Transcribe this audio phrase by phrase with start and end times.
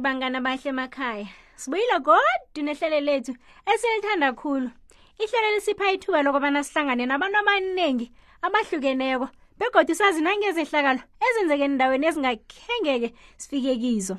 [0.00, 3.34] bangani abahle emakhaya sibuyile kodwa nehlelo lethu
[3.66, 4.70] esilithanda kakhulu
[5.22, 8.06] ihlelo lisipha ithuba lokubana sihlangane nabantu abaningi
[8.42, 9.28] abahlukeneko
[9.58, 14.16] begodwa sazi nangezehlakalo ezenzeke endaweni ezingakhengeke sifike kizo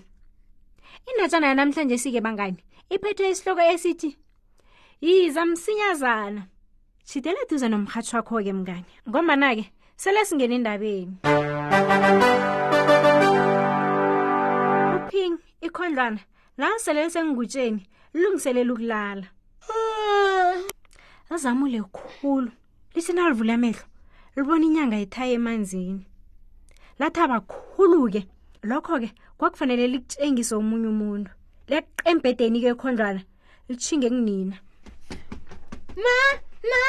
[1.11, 2.57] indatshana yanamhlanje sike bangani
[2.93, 4.09] iphethe isihloko esithi
[5.01, 6.41] yiza msinyazana
[7.09, 9.65] shidela duze nomhatshi wakho-ke mngani ngombana-ke
[10.01, 11.15] sele singena endabeni
[15.11, 16.19] ping ikhondlwana
[16.59, 19.27] lansele sengigutsheni lilungiselela ukulala
[21.29, 22.51] lazamule khulu
[22.95, 23.85] lisina livula amehlo
[24.35, 26.03] libona inyanga ithaya emanzini
[26.99, 28.21] lathaba khulu-ke
[28.69, 31.29] lokho-ke kwakufanele likutshengise omunye umuntu
[31.69, 33.21] leqa embhedeni-ke khondlwana
[33.67, 34.55] litshinge kunina
[36.03, 36.15] ma
[36.69, 36.79] ma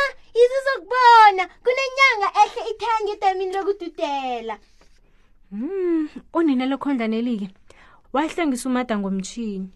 [0.42, 4.56] izizokubona kunenyanga ehle ithaya ngedamini lokududela
[5.54, 7.48] um unina lokhondlaneli-ke
[8.12, 9.68] wayehlengisa umada ngomtshini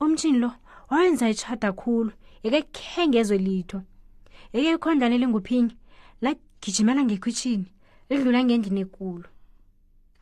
[0.00, 0.50] umtshini lo
[0.90, 3.78] wawenza itshada khulu eke khengezwe litho
[4.52, 5.74] eke ikhondlane elinguphinye
[6.24, 7.66] lagijimela ngekhwitshini
[8.10, 9.28] lidlula ngendlini ekulu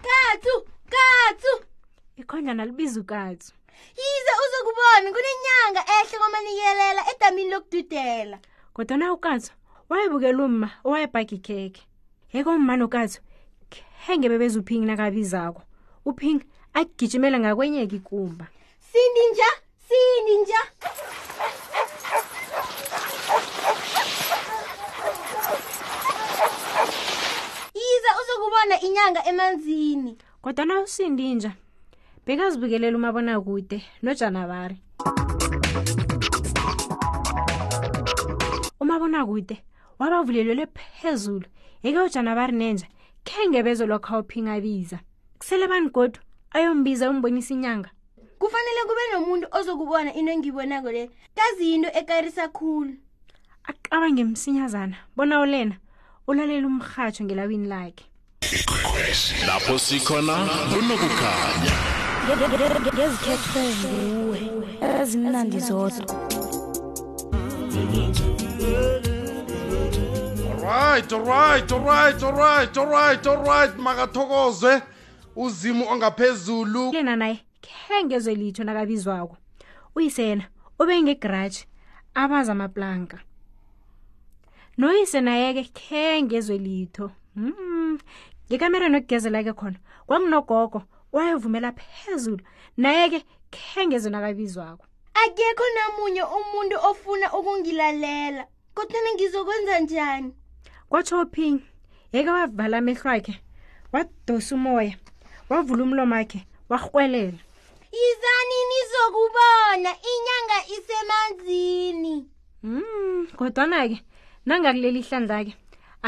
[0.05, 0.55] katsu
[0.93, 1.53] katsu
[2.21, 3.53] ikhondlana libiza ukatsu
[4.01, 8.39] yize uzokubona kunenyanga ehle kwamanikelela edamini lokududela
[8.75, 9.53] kodwa na ukatsu
[9.89, 11.83] wayebukela umma owayebhagi khekhe
[12.37, 13.21] yeke umma nokatsu
[14.05, 15.63] khenge bebeza uphingi nakabizako
[16.05, 16.45] uphingi
[16.79, 18.47] agijimele ngakwenyeka ikumba
[18.89, 19.51] sini nja
[19.87, 20.61] sini nja
[27.77, 30.13] yize uzokubona inyanga emanzini
[30.43, 31.53] kodwa na usindi nja
[32.27, 34.77] bekazibukelela umabonakude nojanabari
[38.81, 39.57] umabonakude
[39.99, 40.67] wabavulelelwe
[40.99, 41.47] phezulu
[41.83, 42.89] eke ujanabari nenja
[43.27, 44.99] khe ngebezo lokhawuphi ngabiza
[45.39, 46.23] kusele bani godwa
[46.55, 47.91] ayombiza umbonisa inyanga
[48.39, 52.93] kufanele kube nomuntu ozokubona into engibonako le kaziyinto ekarisa khulu
[53.65, 55.77] aqaba ngemsinyazana bona ulena
[56.29, 58.05] ulalela umrhatsho ngelawini lakhe
[59.47, 60.35] lapho sikhona
[60.73, 61.77] kunokukhanya
[62.95, 64.39] ngezikhethwe nguwe
[65.01, 66.29] ezimnandi zodwa
[70.63, 74.75] Alright, alright, alright, alright, alright, alright, makathokozwe.
[74.75, 74.81] Eh?
[75.37, 79.37] uzimu ongaphezulu yena naye khengezwe litho nakabizwako
[79.97, 80.45] uyisena
[80.81, 81.65] ube ngegratshi
[82.15, 83.17] abaza amaplanka
[84.81, 87.07] noyise naye-ke khengezwe litho
[88.49, 88.95] ngekamereni hmm.
[89.03, 90.81] yokugezela-ke khona kwakunogogo
[91.13, 92.43] wayevumela phezulu
[92.77, 93.19] naye-ke
[93.55, 94.85] khengezwe nakabizwako
[95.23, 98.45] akekho namunye umuntu ofuna ukungilalela
[98.77, 100.31] kodwana ngizokwenza njani
[100.91, 101.61] kwatsho ophinye
[102.13, 103.41] yeke wavala amehlwakhe
[103.93, 104.97] wadosa umoya
[105.49, 107.39] wavula umlomo wakhe warhwelela
[107.97, 112.29] yizani nizokubona inyanga isemanzini
[112.63, 113.97] mm kodwana-ke
[114.47, 115.53] nangakuleli ihlandla-ke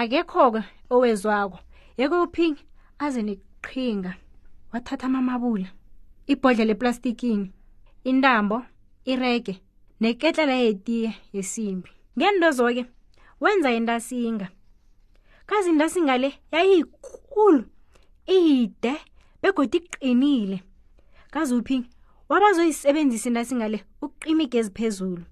[0.00, 1.58] akekho-ke owezwako
[1.98, 2.62] yeke uphingi
[2.98, 4.12] aze neqhinga
[4.72, 5.68] wathatha amamabula
[6.32, 7.52] ibhodlela eplastikini
[8.08, 8.56] intambo
[9.10, 9.54] irege
[10.00, 12.82] neketlela yetiye yesimbi ngento zo-ke
[13.40, 14.48] wenza indasinga
[15.48, 17.64] kazi indasinga le yayiyikulu
[18.36, 18.93] ide
[19.64, 20.62] begodi iqinile
[21.34, 21.76] kazuphi
[22.30, 25.22] wabazoyisebenzisa intasingale uqimike eziphezulu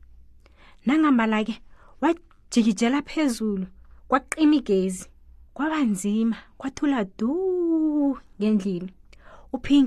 [0.86, 1.54] nangambala ke
[2.02, 3.66] wajikijela phezulu
[4.10, 5.04] kwaqimigezi
[5.56, 7.30] kwaba nzima kwathula du
[8.40, 8.90] ngendlini
[9.56, 9.86] uphin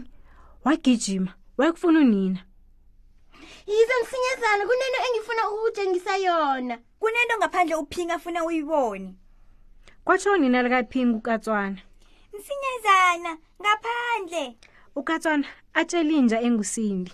[0.65, 2.41] wagijima wayekufuna unina
[3.69, 9.09] yize msinyazana kunento engifuna ukutshengisa yona kunento ngaphandle uphin afuna uyibone
[10.05, 11.81] kwatsho nina likaphin kukatswana
[13.15, 14.45] wena ngaphandle
[14.99, 15.47] ukatswana
[15.79, 17.11] atshele inja engusindi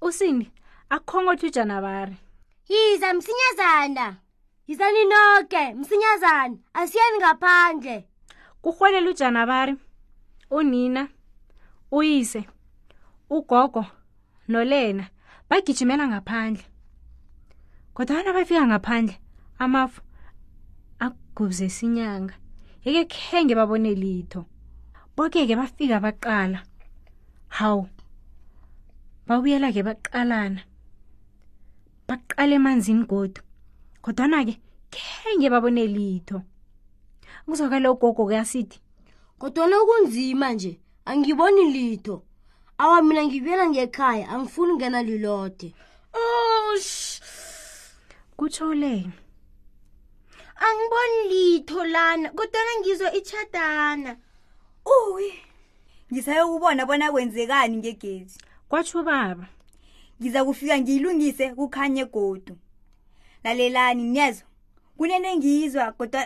[0.00, 0.46] usindi
[0.88, 2.16] akukhongothi ujanabari
[2.68, 4.16] yiza msinyazana
[4.66, 8.08] yizani noke msinyazana asiyeni ngaphandle
[8.62, 9.76] kurhwelela ujanabari
[10.50, 11.08] unina
[11.90, 12.48] uyise
[13.30, 13.86] ugogo
[14.48, 15.08] nolena
[15.48, 16.64] bagijimela ngaphandle
[17.94, 19.20] kodwana bafika ngaphandle
[19.58, 20.02] amafu
[20.98, 22.34] akugubzesa inyanga
[22.92, 24.44] yeke khenge babone litho
[25.16, 26.60] boke-ke bafika baqala
[27.56, 27.88] hawu
[29.28, 30.60] babuyela-ke baqalana
[32.08, 33.40] baqala emanzini godu
[34.04, 34.54] kodwana-ke
[34.94, 36.38] khenge babone litho
[37.48, 38.78] kuzwakale ugogo-ke asithi
[39.40, 42.16] kodwana kunzima nje angiboni litho
[42.82, 45.68] awa mina ngibuyela ngekhaya angifuni ukungena lilode
[46.76, 47.20] osh
[48.36, 49.23] kutsho le
[51.64, 54.12] ngitholana kodwana ngizwa itshadana
[54.94, 55.30] uwi
[56.12, 58.36] ngisayokubona bona kwenzekani ngegezi
[58.70, 59.46] kwatsho baba
[60.20, 62.54] ngiza kufika ngiyilungise kukhanye godu
[63.44, 64.44] lalelani nezo
[64.96, 66.22] kunento engiyizwa kodwa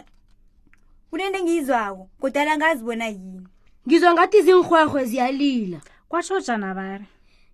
[1.10, 3.46] kunento engiyizwako kodwana ngazibona yini
[3.86, 5.78] ngizwa ngathi zinhwehwe ziyalila
[6.10, 7.06] kwatsho janabari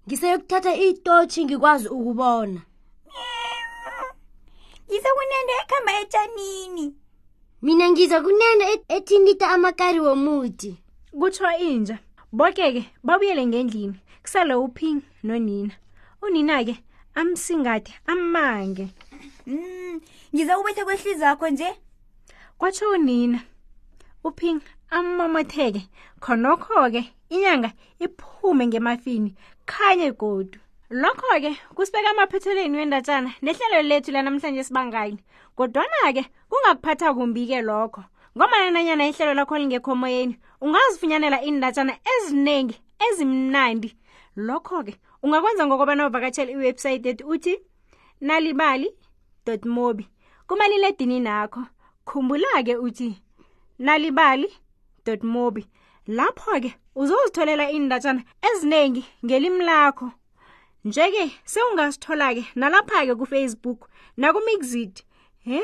[0.09, 2.61] ngiseyokuthatha itotshi ngikwazi ukubona
[4.89, 6.87] ngizakunende ekhamba etshanini
[7.67, 8.65] mina ngiza kunene
[8.97, 10.71] ethinita amakari womuti
[11.19, 11.97] kutsho inja
[12.39, 15.75] boke-ke babuyele ngendlini kusale uping nonina
[16.25, 16.75] unina-ke
[17.21, 18.85] amsingade amange
[19.51, 19.99] um mm,
[20.33, 21.69] ngiza kubethe kwehliziyo yakho nje
[22.59, 23.39] kwatsho unina
[24.29, 24.59] uping
[24.97, 25.83] amomotheke
[26.23, 27.03] khonokho-ke
[27.35, 27.71] inyanga
[28.05, 29.31] iphume ngemafini
[29.71, 30.59] khanye godu
[30.95, 35.19] lokho-ke kusibeka amaphethelweni wendatshana nehlelo lethu lanamhlanje sibangayini
[35.59, 38.03] kodwana-ke kungakuphatha kumbi-ke lokho
[38.37, 42.77] ngomananyana ihlelo lakho lingekhomoyeni ungazifunyanela iindatshana eziningi
[43.07, 43.91] ezimnandi
[44.47, 44.95] lokho-ke
[45.25, 47.55] ungakwenza ngokuba novakatshela iwebhsayithi ethi uthi
[48.27, 48.89] nalibali
[49.75, 50.05] mobi
[50.49, 51.63] kumaliledini nakho
[52.09, 53.11] khumbula-ke uthi
[53.87, 54.49] nalibali
[55.33, 55.63] mobi
[56.17, 56.71] lapho-ke
[57.01, 60.09] uzozitholela iindatshana eziningi ngelimi lakho
[60.85, 63.81] nje-ke sewungasithola-ke nalapha-ke kufacebook
[64.21, 65.03] nakumixit
[65.49, 65.61] he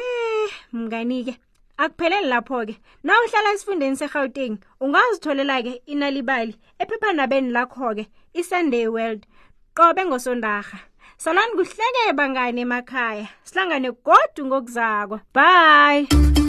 [0.72, 1.34] mngani-ke
[1.76, 2.74] akupheleli lapho-ke
[3.04, 9.28] na uhlala esifundeni segauteng ungazitholela-ke inalibali ephephanabeni lakho-ke isunday world
[9.76, 10.78] qobe ngosondarha
[11.20, 16.48] salani kuhleke bangane emakhaya silangane godu ngokuzakwa bye